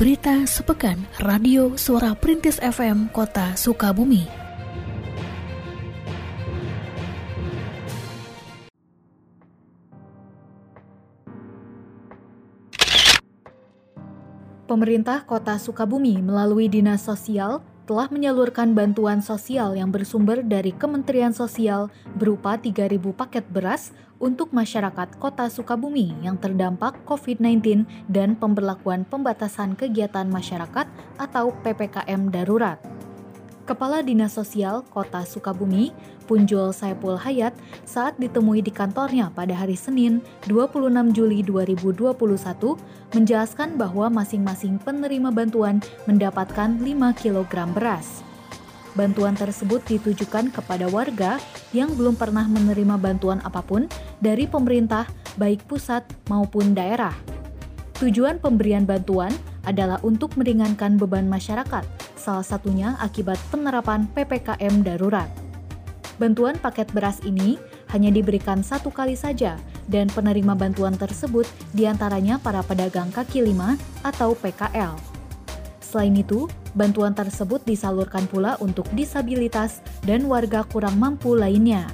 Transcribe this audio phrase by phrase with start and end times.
[0.00, 4.24] Berita sepekan Radio Suara Perintis FM Kota Sukabumi.
[14.70, 17.58] Pemerintah Kota Sukabumi melalui Dinas Sosial
[17.90, 22.86] telah menyalurkan bantuan sosial yang bersumber dari Kementerian Sosial berupa 3.000
[23.18, 23.90] paket beras
[24.22, 30.86] untuk masyarakat Kota Sukabumi yang terdampak COVID-19 dan pemberlakuan pembatasan kegiatan masyarakat
[31.18, 32.78] atau PPKM darurat.
[33.70, 35.94] Kepala Dinas Sosial Kota Sukabumi,
[36.26, 37.54] Punjul Saipul Hayat,
[37.86, 40.18] saat ditemui di kantornya pada hari Senin
[40.50, 42.10] 26 Juli 2021,
[43.14, 45.78] menjelaskan bahwa masing-masing penerima bantuan
[46.10, 46.82] mendapatkan 5
[47.14, 48.26] kg beras.
[48.98, 51.38] Bantuan tersebut ditujukan kepada warga
[51.70, 53.86] yang belum pernah menerima bantuan apa pun
[54.18, 55.06] dari pemerintah,
[55.38, 57.14] baik pusat maupun daerah.
[58.02, 59.30] Tujuan pemberian bantuan
[59.62, 65.32] adalah untuk meringankan beban masyarakat, salah satunya akibat penerapan PPKM darurat.
[66.20, 67.56] Bantuan paket beras ini
[67.96, 69.56] hanya diberikan satu kali saja
[69.88, 75.00] dan penerima bantuan tersebut di antaranya para pedagang kaki lima atau PKL.
[75.80, 76.44] Selain itu,
[76.76, 81.88] bantuan tersebut disalurkan pula untuk disabilitas dan warga kurang mampu lainnya.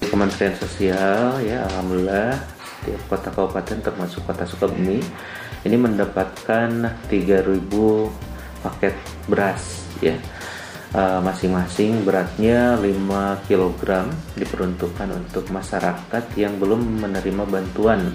[0.00, 2.40] Kementerian Sosial ya alhamdulillah
[2.80, 5.04] setiap kota kabupaten termasuk kota Sukabumi
[5.68, 8.29] ini mendapatkan 3000
[8.60, 8.94] paket
[9.26, 10.16] beras ya
[10.96, 18.10] eh, masing-masing uh, beratnya 5 kg diperuntukkan untuk masyarakat yang belum menerima bantuan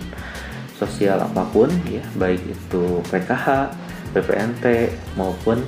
[0.76, 3.72] sosial apa pun ya baik itu PKH,
[4.12, 5.64] PPNT maupun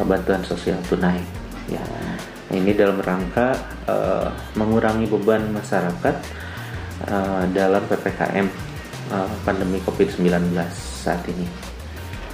[0.00, 1.22] uh, bantuan sosial tunai
[1.70, 1.82] ya.
[2.50, 3.54] Ini dalam rangka
[3.86, 4.26] uh,
[4.58, 6.16] mengurangi beban masyarakat
[7.06, 8.46] uh, dalam PPKM
[9.42, 10.54] pandemi COVID-19
[11.02, 11.70] saat ini.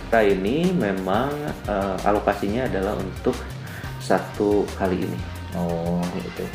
[0.06, 1.34] Kita ini memang
[1.66, 3.34] uh, alokasinya adalah untuk
[3.98, 5.18] satu kali ini.
[5.58, 6.46] Oh, gitu.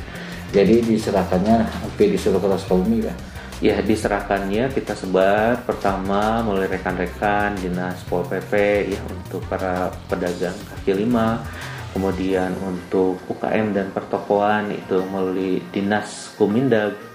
[0.55, 3.15] Jadi diserahkannya hampir di seluruh kota Sukabumi ya?
[3.61, 8.51] Ya, diserahkannya kita sebar pertama mulai rekan-rekan dinas Pol PP
[8.89, 11.45] ya untuk para pedagang kaki lima,
[11.93, 17.11] kemudian untuk UKM dan pertokoan itu melalui dinas Kumindag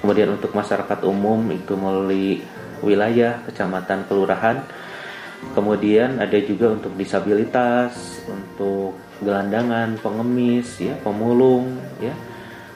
[0.00, 2.44] Kemudian untuk masyarakat umum itu melalui
[2.84, 4.60] wilayah, kecamatan, kelurahan.
[5.56, 12.12] Kemudian ada juga untuk disabilitas, untuk gelandangan, pengemis, ya, pemulung, ya.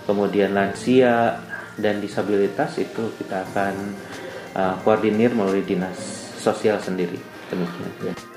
[0.09, 1.41] Kemudian lansia
[1.77, 3.75] dan disabilitas itu kita akan
[4.57, 5.97] uh, koordinir melalui dinas
[6.41, 7.21] sosial sendiri.
[7.53, 7.93] Demikian.
[8.05, 8.30] Ya.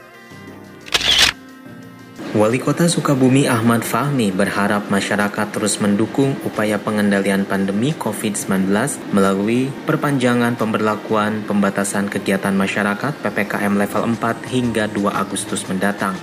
[2.34, 8.74] Wali Kota Sukabumi Ahmad Fahmi berharap masyarakat terus mendukung upaya pengendalian pandemi COVID-19
[9.14, 16.18] melalui perpanjangan pemberlakuan pembatasan kegiatan masyarakat PPKM level 4 hingga 2 Agustus mendatang.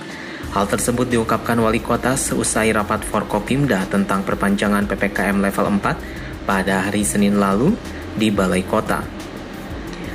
[0.51, 7.07] Hal tersebut diungkapkan Wali Kota seusai rapat Forkopimda tentang perpanjangan PPKM level 4 pada hari
[7.07, 7.71] Senin lalu
[8.19, 9.20] di Balai Kota.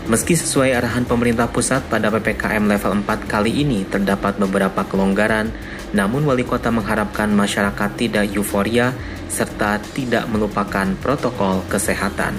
[0.06, 5.50] Meski sesuai arahan pemerintah pusat pada PPKM level 4 kali ini terdapat beberapa kelonggaran,
[5.90, 8.94] namun wali kota mengharapkan masyarakat tidak euforia
[9.26, 12.38] serta tidak melupakan protokol kesehatan.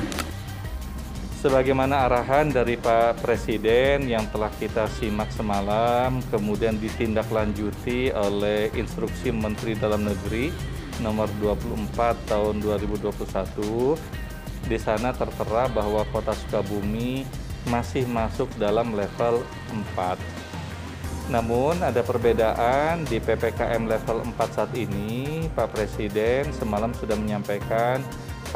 [1.43, 9.75] Sebagaimana arahan dari Pak Presiden yang telah kita simak semalam, kemudian ditindaklanjuti oleh instruksi Menteri
[9.75, 10.55] Dalam Negeri
[11.03, 13.99] nomor 24 tahun 2021,
[14.71, 17.27] di sana tertera bahwa Kota Sukabumi
[17.67, 19.43] masih masuk dalam level
[19.95, 20.47] 4
[21.27, 27.99] namun ada perbedaan di PPKM level 4 saat ini, Pak Presiden semalam sudah menyampaikan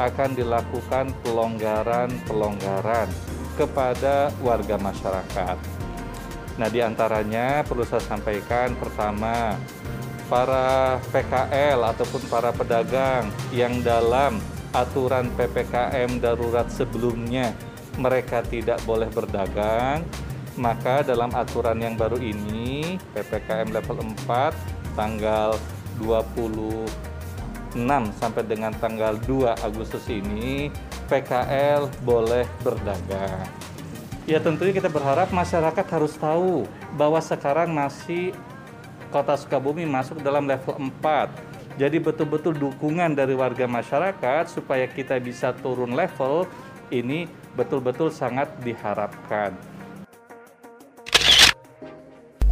[0.00, 3.12] akan dilakukan pelonggaran-pelonggaran
[3.60, 5.60] kepada warga masyarakat.
[6.56, 9.52] Nah, di antaranya perlu saya sampaikan pertama,
[10.32, 14.40] para PKL ataupun para pedagang yang dalam
[14.72, 17.52] aturan PPKM darurat sebelumnya
[18.00, 20.04] mereka tidak boleh berdagang,
[20.56, 25.56] maka dalam aturan yang baru ini PPKM level 4 tanggal
[26.00, 26.88] 26
[28.16, 30.68] sampai dengan tanggal 2 Agustus ini
[31.08, 33.48] PKL boleh berdagang.
[34.22, 36.62] Ya tentunya kita berharap masyarakat harus tahu
[36.94, 38.30] bahwa sekarang masih
[39.12, 41.28] Kota Sukabumi masuk dalam level 4.
[41.76, 46.48] Jadi betul-betul dukungan dari warga masyarakat supaya kita bisa turun level
[46.92, 47.24] ini
[47.56, 49.56] betul-betul sangat diharapkan.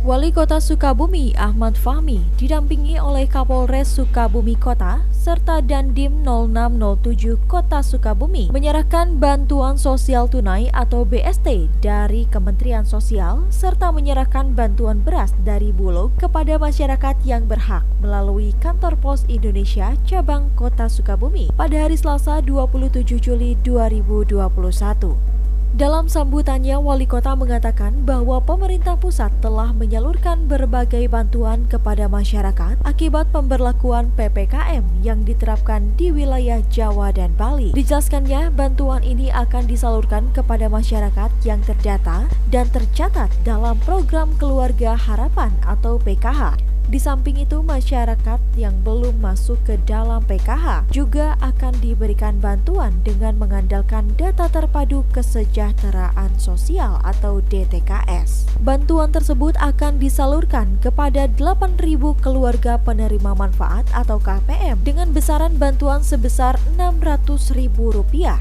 [0.01, 8.49] Wali Kota Sukabumi Ahmad Fahmi didampingi oleh Kapolres Sukabumi Kota serta Dandim 0607 Kota Sukabumi
[8.49, 16.17] menyerahkan bantuan sosial tunai atau BST dari Kementerian Sosial serta menyerahkan bantuan beras dari Bulog
[16.17, 23.05] kepada masyarakat yang berhak melalui Kantor Pos Indonesia cabang Kota Sukabumi pada hari Selasa 27
[23.21, 25.40] Juli 2021.
[25.71, 33.31] Dalam sambutannya, wali kota mengatakan bahwa pemerintah pusat telah menyalurkan berbagai bantuan kepada masyarakat akibat
[33.31, 37.71] pemberlakuan PPKM yang diterapkan di wilayah Jawa dan Bali.
[37.71, 45.55] Dijelaskannya, bantuan ini akan disalurkan kepada masyarakat yang terdata dan tercatat dalam program Keluarga Harapan
[45.63, 52.43] atau PKH di samping itu, masyarakat yang belum masuk ke dalam PKH juga akan diberikan
[52.43, 58.51] bantuan dengan mengandalkan data terpadu kesejahteraan sosial atau DTKS.
[58.67, 61.79] Bantuan tersebut akan disalurkan kepada 8.000
[62.19, 67.71] keluarga penerima manfaat atau KPM dengan besaran bantuan sebesar Rp600.000.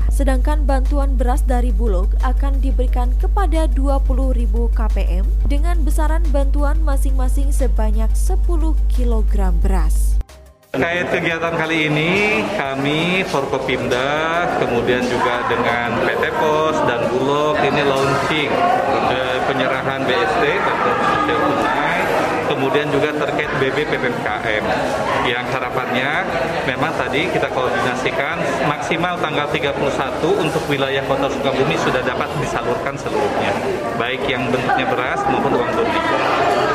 [0.10, 8.10] Sedangkan bantuan beras dari Bulog akan diberikan kepada 20.000 KPM dengan besaran bantuan masing-masing sebanyak
[8.18, 10.20] 10 10 kg beras.
[10.70, 18.54] Terkait kegiatan kali ini, kami Forkopimda, kemudian juga dengan PT Pos dan Bulog ini launching
[19.10, 22.00] eh, penyerahan BST bantuan sosial tunai,
[22.54, 24.64] kemudian juga terkait BB PPKM.
[25.26, 26.12] Yang harapannya
[26.70, 28.38] memang tadi kita koordinasikan
[28.70, 29.74] maksimal tanggal 31
[30.38, 33.58] untuk wilayah Kota Sukabumi sudah dapat disalurkan seluruhnya,
[33.98, 36.69] baik yang bentuknya beras maupun uang tunai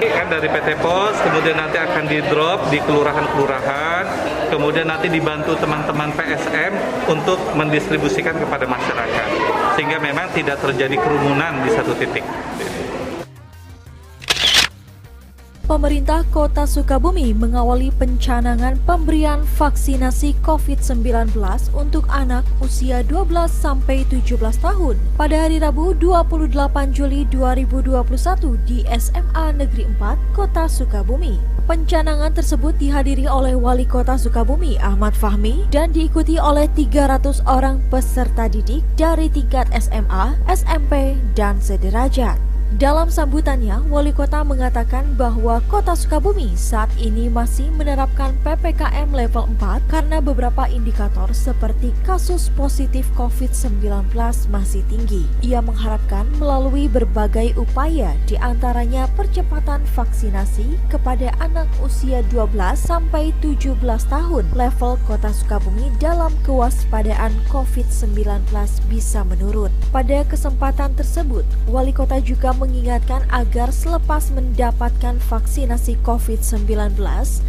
[0.00, 4.04] kan dari PT Pos, kemudian nanti akan di drop di kelurahan-kelurahan,
[4.50, 6.72] kemudian nanti dibantu teman-teman PSM
[7.10, 9.28] untuk mendistribusikan kepada masyarakat,
[9.78, 12.24] sehingga memang tidak terjadi kerumunan di satu titik.
[15.64, 21.32] Pemerintah Kota Sukabumi mengawali pencanangan pemberian vaksinasi COVID-19
[21.72, 26.52] untuk anak usia 12 sampai 17 tahun pada hari Rabu 28
[26.92, 27.96] Juli 2021
[28.68, 31.40] di SMA Negeri 4 Kota Sukabumi.
[31.64, 38.52] Pencanangan tersebut dihadiri oleh Wali Kota Sukabumi Ahmad Fahmi dan diikuti oleh 300 orang peserta
[38.52, 42.53] didik dari tingkat SMA, SMP, dan sederajat.
[42.74, 49.78] Dalam sambutannya, wali kota mengatakan bahwa kota Sukabumi saat ini masih menerapkan PPKM level 4
[49.86, 54.10] karena beberapa indikator seperti kasus positif COVID-19
[54.50, 55.22] masih tinggi.
[55.46, 63.78] Ia mengharapkan melalui berbagai upaya di antaranya percepatan vaksinasi kepada anak usia 12 sampai 17
[64.10, 68.18] tahun level kota Sukabumi dalam kewaspadaan COVID-19
[68.90, 69.70] bisa menurun.
[69.94, 76.96] Pada kesempatan tersebut, wali kota juga mengingatkan agar selepas mendapatkan vaksinasi COVID-19,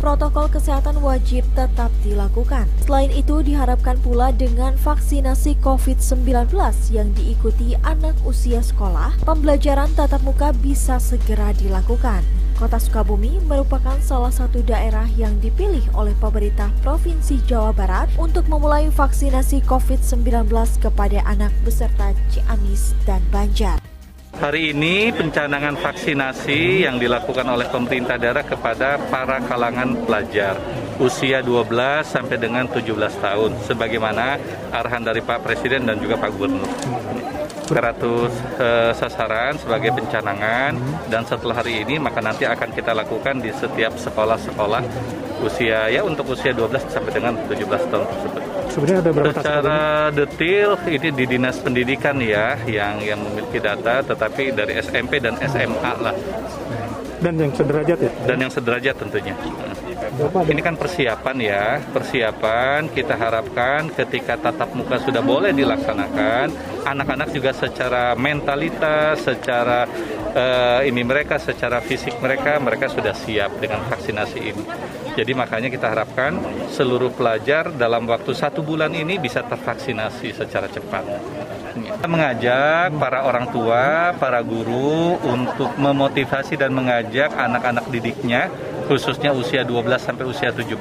[0.03, 2.67] protokol kesehatan wajib tetap dilakukan.
[2.83, 6.51] Selain itu, diharapkan pula dengan vaksinasi COVID-19
[6.91, 12.19] yang diikuti anak usia sekolah, pembelajaran tatap muka bisa segera dilakukan.
[12.55, 18.87] Kota Sukabumi merupakan salah satu daerah yang dipilih oleh pemerintah Provinsi Jawa Barat untuk memulai
[18.87, 20.47] vaksinasi COVID-19
[20.79, 23.94] kepada anak beserta Ciamis dan Banjar.
[24.35, 30.59] Hari ini pencanangan vaksinasi yang dilakukan oleh pemerintah daerah kepada para kalangan pelajar
[30.99, 31.71] usia 12
[32.03, 32.83] sampai dengan 17
[33.23, 34.35] tahun sebagaimana
[34.75, 36.67] arahan dari Pak Presiden dan juga Pak Gubernur.
[37.71, 40.75] 100 eh, sasaran sebagai pencanangan
[41.07, 44.83] dan setelah hari ini maka nanti akan kita lakukan di setiap sekolah-sekolah
[45.47, 48.54] usia ya untuk usia 12 sampai dengan 17 tahun tersebut.
[48.75, 49.79] Sebenarnya ada berapa Secara
[50.11, 55.91] detail ini di dinas pendidikan ya yang yang memiliki data, tetapi dari SMP dan SMA
[56.03, 56.11] lah.
[57.23, 58.11] Dan yang sederajat ya?
[58.27, 59.31] Dan yang sederajat tentunya.
[60.23, 66.55] Ini kan persiapan ya, persiapan kita harapkan ketika tatap muka sudah boleh dilaksanakan,
[66.87, 69.83] anak-anak juga secara mentalitas, secara
[70.31, 74.63] uh, ini mereka, secara fisik mereka, mereka sudah siap dengan vaksinasi ini.
[75.19, 76.39] Jadi makanya kita harapkan
[76.71, 81.03] seluruh pelajar dalam waktu satu bulan ini bisa tervaksinasi secara cepat.
[81.75, 88.47] Kita mengajak para orang tua, para guru untuk memotivasi dan mengajak anak-anak didiknya
[88.85, 90.77] khususnya usia 12 sampai usia 17.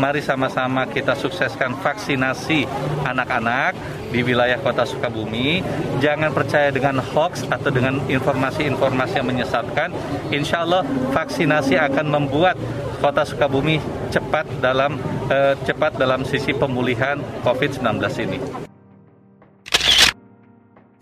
[0.00, 2.64] Mari sama-sama kita sukseskan vaksinasi
[3.04, 3.76] anak-anak
[4.12, 5.64] di wilayah Kota Sukabumi.
[6.00, 9.88] Jangan percaya dengan hoax atau dengan informasi-informasi yang menyesatkan.
[10.32, 12.56] Insya Allah vaksinasi akan membuat
[13.00, 13.80] Kota Sukabumi
[14.12, 15.00] cepat dalam
[15.32, 18.71] eh, cepat dalam sisi pemulihan COVID-19 ini.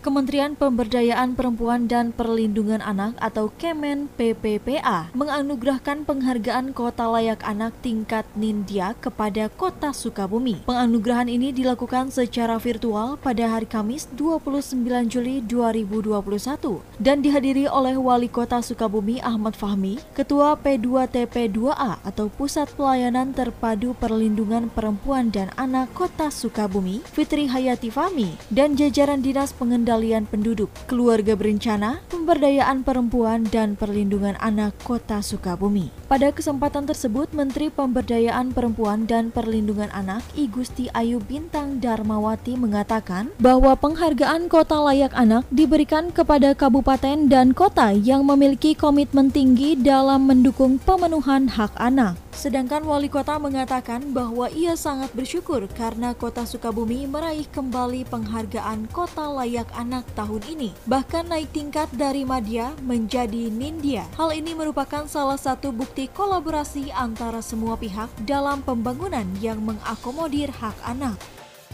[0.01, 8.25] Kementerian Pemberdayaan Perempuan dan Perlindungan Anak atau Kemen PPPA menganugerahkan penghargaan Kota Layak Anak tingkat
[8.33, 10.65] Nindya kepada Kota Sukabumi.
[10.65, 18.33] Penganugerahan ini dilakukan secara virtual pada hari Kamis 29 Juli 2021 dan dihadiri oleh Wali
[18.33, 26.33] Kota Sukabumi Ahmad Fahmi, Ketua P2TP2A atau Pusat Pelayanan Terpadu Perlindungan Perempuan dan Anak Kota
[26.33, 33.75] Sukabumi, Fitri Hayati Fahmi, dan jajaran Dinas Pengendalian Pengendalian Penduduk, Keluarga Berencana, Pemberdayaan Perempuan dan
[33.75, 35.91] Perlindungan Anak Kota Sukabumi.
[36.07, 43.35] Pada kesempatan tersebut, Menteri Pemberdayaan Perempuan dan Perlindungan Anak I Gusti Ayu Bintang Darmawati mengatakan
[43.43, 50.31] bahwa penghargaan Kota Layak Anak diberikan kepada kabupaten dan kota yang memiliki komitmen tinggi dalam
[50.31, 52.15] mendukung pemenuhan hak anak.
[52.31, 59.29] Sedangkan wali kota mengatakan bahwa ia sangat bersyukur karena kota Sukabumi meraih kembali penghargaan kota
[59.29, 60.71] layak anak tahun ini.
[60.85, 64.05] Bahkan naik tingkat dari Madya menjadi Nindya.
[64.21, 70.77] Hal ini merupakan salah satu bukti kolaborasi antara semua pihak dalam pembangunan yang mengakomodir hak
[70.85, 71.17] anak.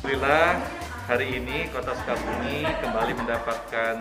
[0.07, 0.63] Alhamdulillah
[1.11, 3.95] hari ini kota Sukabumi kembali mendapatkan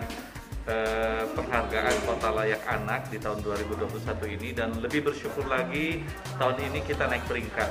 [0.70, 6.06] eh, penghargaan Kota Layak Anak di tahun 2021 ini dan lebih bersyukur lagi
[6.38, 7.70] tahun ini kita naik peringkat.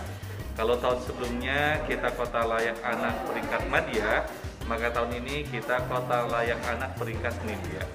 [0.55, 4.23] Kalau tahun sebelumnya kita Kota Layak Anak peringkat Madya,
[4.65, 7.85] maka tahun ini kita Kota Layak Anak peringkat Nindya.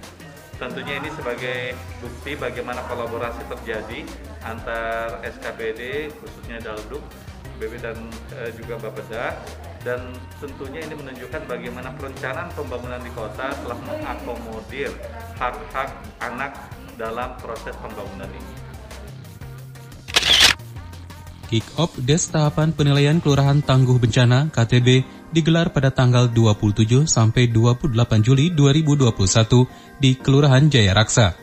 [0.61, 1.73] Tentunya ini sebagai
[2.05, 4.05] bukti bagaimana kolaborasi terjadi
[4.45, 7.01] antar SKPD khususnya Dalduk,
[7.57, 7.97] BB dan
[8.37, 9.41] e, juga Bapeda
[9.81, 14.93] dan tentunya ini menunjukkan bagaimana perencanaan pembangunan di kota telah mengakomodir
[15.41, 16.53] hak-hak anak
[17.01, 18.55] dalam proses pembangunan ini.
[21.49, 27.91] Kick-off Des Tahapan Penilaian Kelurahan Tangguh Bencana KTB digelar pada tanggal 27 sampai 28
[28.23, 31.35] Juli 2021 di Kelurahan Jaya Raksa.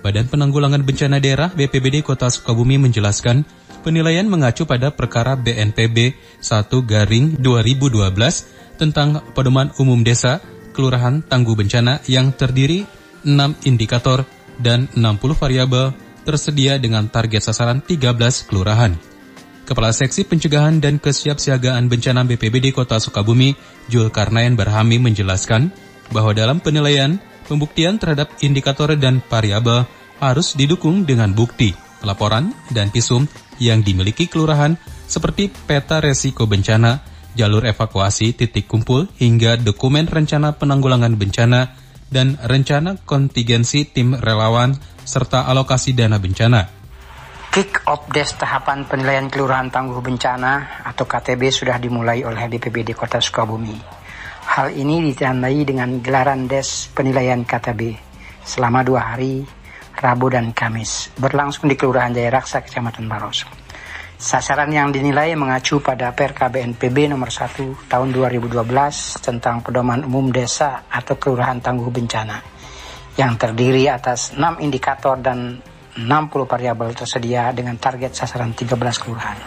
[0.00, 3.44] Badan Penanggulangan Bencana Daerah BPBD Kota Sukabumi menjelaskan
[3.84, 10.40] penilaian mengacu pada perkara BNPB 1 Garing 2012 tentang pedoman umum desa
[10.72, 12.88] kelurahan tangguh bencana yang terdiri
[13.28, 14.24] 6 indikator
[14.56, 15.92] dan 60 variabel
[16.24, 19.09] tersedia dengan target sasaran 13 kelurahan.
[19.70, 23.54] Kepala Seksi Pencegahan dan Kesiapsiagaan Bencana BPBD Kota Sukabumi,
[23.86, 25.70] Jul Karnayan Barhami menjelaskan
[26.10, 29.86] bahwa dalam penilaian, pembuktian terhadap indikator dan variabel
[30.18, 31.70] harus didukung dengan bukti,
[32.02, 33.30] laporan, dan visum
[33.62, 34.74] yang dimiliki kelurahan
[35.06, 37.06] seperti peta resiko bencana,
[37.38, 41.78] jalur evakuasi titik kumpul hingga dokumen rencana penanggulangan bencana
[42.10, 44.74] dan rencana kontingensi tim relawan
[45.06, 46.79] serta alokasi dana bencana.
[47.50, 53.18] Kick off des tahapan penilaian kelurahan tangguh bencana atau KTB sudah dimulai oleh BPBD Kota
[53.18, 53.74] Sukabumi.
[54.54, 57.98] Hal ini ditandai dengan gelaran des penilaian KTB
[58.46, 59.42] selama dua hari,
[59.98, 63.42] Rabu dan Kamis, berlangsung di Kelurahan Jaya Raksa, Kecamatan Baros.
[64.14, 68.46] Sasaran yang dinilai mengacu pada Perka BNPB nomor 1 tahun 2012
[69.26, 72.38] tentang pedoman umum desa atau kelurahan tangguh bencana
[73.18, 75.58] yang terdiri atas 6 indikator dan
[76.00, 79.38] 60 variabel tersedia dengan target sasaran 13 kelurahan.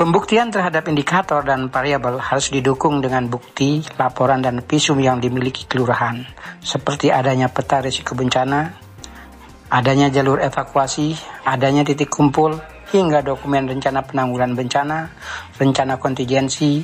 [0.00, 6.24] Pembuktian terhadap indikator dan variabel harus didukung dengan bukti, laporan, dan visum yang dimiliki kelurahan,
[6.64, 8.80] seperti adanya peta risiko bencana,
[9.68, 11.12] adanya jalur evakuasi,
[11.44, 12.56] adanya titik kumpul,
[12.96, 14.98] hingga dokumen rencana penanggulangan bencana,
[15.60, 16.80] rencana kontingensi,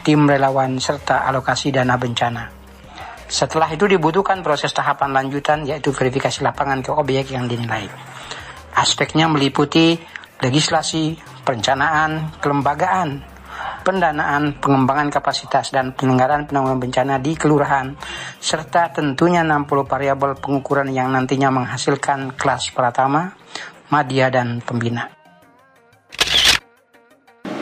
[0.00, 2.65] tim relawan, serta alokasi dana bencana.
[3.26, 7.90] Setelah itu dibutuhkan proses tahapan lanjutan yaitu verifikasi lapangan ke objek yang dinilai.
[8.76, 9.98] Aspeknya meliputi
[10.38, 13.24] legislasi, perencanaan, kelembagaan,
[13.82, 17.96] pendanaan, pengembangan kapasitas, dan penyelenggaraan penanggulangan bencana di kelurahan,
[18.36, 23.32] serta tentunya 60 variabel pengukuran yang nantinya menghasilkan kelas pertama,
[23.88, 25.15] madya, dan pembina.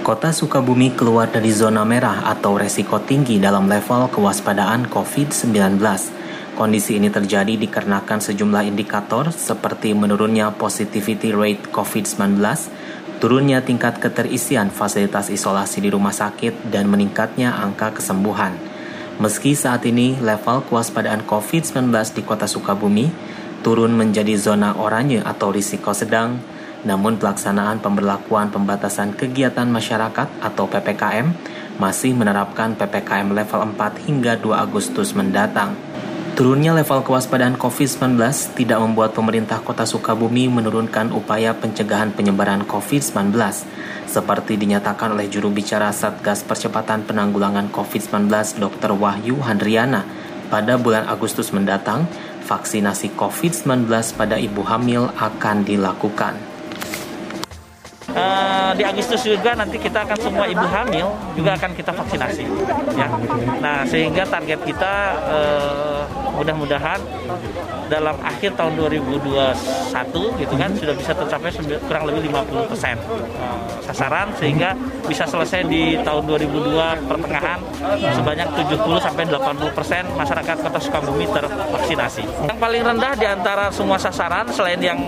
[0.05, 5.81] Kota Sukabumi keluar dari zona merah atau resiko tinggi dalam level kewaspadaan COVID-19.
[6.61, 12.37] Kondisi ini terjadi dikarenakan sejumlah indikator seperti menurunnya positivity rate COVID-19,
[13.17, 18.61] turunnya tingkat keterisian fasilitas isolasi di rumah sakit, dan meningkatnya angka kesembuhan.
[19.17, 21.81] Meski saat ini level kewaspadaan COVID-19
[22.13, 23.09] di kota Sukabumi
[23.65, 26.37] turun menjadi zona oranye atau risiko sedang,
[26.85, 31.33] namun pelaksanaan pemberlakuan pembatasan kegiatan masyarakat atau PPKM
[31.81, 35.75] masih menerapkan PPKM level 4 hingga 2 Agustus mendatang.
[36.35, 38.19] Turunnya level kewaspadaan COVID-19
[38.59, 43.31] tidak membuat pemerintah kota Sukabumi menurunkan upaya pencegahan penyebaran COVID-19,
[44.11, 48.27] seperti dinyatakan oleh juru bicara Satgas Percepatan Penanggulangan COVID-19
[48.59, 48.99] Dr.
[48.99, 50.03] Wahyu Handriana
[50.51, 52.11] pada bulan Agustus mendatang,
[52.51, 53.87] vaksinasi COVID-19
[54.19, 56.54] pada ibu hamil akan dilakukan.
[58.15, 62.47] Uh, di Agustus juga nanti kita akan semua ibu hamil juga akan kita vaksinasi
[62.95, 63.11] ya.
[63.59, 64.95] Nah, sehingga target kita
[65.27, 66.07] uh,
[66.39, 67.03] mudah-mudahan
[67.91, 71.51] dalam akhir tahun 2021 gitu kan sudah bisa tercapai
[71.91, 72.97] kurang lebih 50% persen
[73.43, 74.79] uh, sasaran sehingga
[75.11, 77.59] bisa selesai di tahun 2002 pertengahan
[78.15, 82.23] sebanyak 70 sampai 80% persen masyarakat Kota Sukabumi tervaksinasi.
[82.47, 84.99] Yang paling rendah di antara semua sasaran selain yang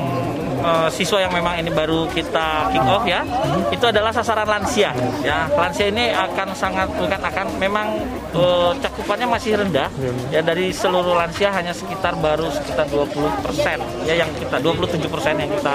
[0.67, 3.23] uh, siswa yang memang ini baru kita kick off ya,
[3.71, 4.91] itu adalah sasaran lansia.
[5.23, 7.87] Ya, lansia ini akan sangat bukan akan memang
[8.35, 9.89] uh, cakupannya masih rendah.
[10.35, 15.35] Ya dari seluruh lansia hanya sekitar baru sekitar 20 persen ya yang kita 27 persen
[15.39, 15.75] yang kita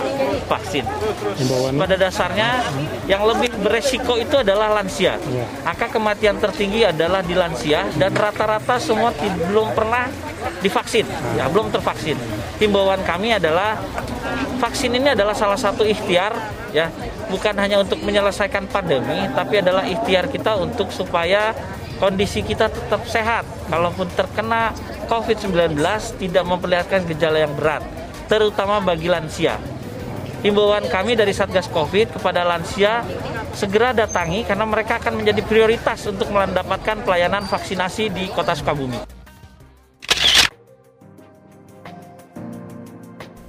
[0.52, 0.86] vaksin.
[1.80, 2.50] Pada dasarnya
[3.08, 5.16] yang lebih beresiko itu adalah lansia.
[5.64, 10.10] Angka kematian tertinggi adalah di lansia dan rata-rata semua belum pernah
[10.62, 11.06] divaksin,
[11.38, 12.18] ya belum tervaksin.
[12.58, 13.78] Himbauan kami adalah
[14.62, 16.38] vaksin ini adalah salah satu ikhtiar
[16.70, 16.94] ya.
[17.34, 21.58] Bukan hanya untuk menyelesaikan pandemi tapi adalah ikhtiar kita untuk supaya
[21.98, 23.50] kondisi kita tetap sehat.
[23.74, 24.70] Kalaupun terkena
[25.10, 25.82] COVID-19
[26.22, 27.82] tidak memperlihatkan gejala yang berat
[28.30, 29.58] terutama bagi lansia.
[30.42, 33.06] Himbauan kami dari Satgas Covid kepada lansia
[33.54, 39.21] segera datangi karena mereka akan menjadi prioritas untuk mendapatkan pelayanan vaksinasi di Kota Sukabumi.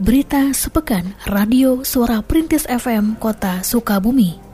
[0.02, 4.51] Berita sepekan Radio Suara Perintis FM Kota Sukabumi.